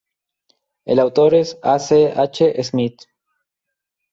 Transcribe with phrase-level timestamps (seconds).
[0.83, 1.77] El autor es A.
[1.77, 2.11] C.
[2.15, 2.63] H.
[2.63, 3.03] Smith.